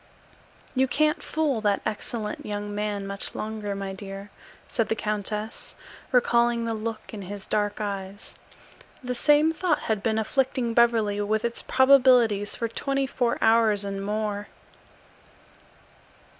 "You 0.73 0.87
can't 0.87 1.21
fool 1.21 1.61
that 1.61 1.83
excellent 1.85 2.43
young 2.43 2.73
man 2.73 3.05
much 3.05 3.35
longer, 3.35 3.75
my 3.75 3.93
dear," 3.93 4.31
said 4.67 4.89
the 4.89 4.95
countess, 4.95 5.75
recalling 6.11 6.65
the 6.65 6.73
look 6.73 7.13
in 7.13 7.21
his 7.21 7.45
dark 7.45 7.79
eyes. 7.79 8.33
The 9.03 9.13
same 9.13 9.53
thought 9.53 9.81
had 9.81 10.01
been 10.01 10.17
afflicting 10.17 10.73
Beverly 10.73 11.21
with 11.21 11.45
its 11.45 11.61
probabilities 11.61 12.55
for 12.55 12.67
twenty 12.67 13.05
four 13.05 13.37
hours 13.43 13.85
and 13.85 14.03
more. 14.03 14.47